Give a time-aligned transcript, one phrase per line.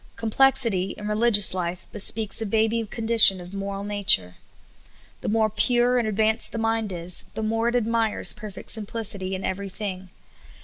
[0.15, 4.33] Complexity in religious life bespeaks a baby condition of moral nature.
[5.21, 9.35] The more pure and advanced the mind is, the more it ad mires perfect simplicity
[9.35, 10.09] in every thing.